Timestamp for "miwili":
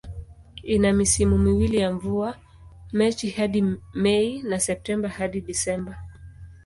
1.37-1.77